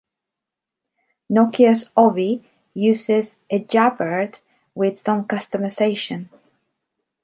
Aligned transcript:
Nokia's 1.31 1.91
Ovi 1.95 2.43
uses 2.73 3.37
ejabberd 3.51 4.39
with 4.73 4.97
some 4.97 5.25
customizations. 5.25 6.49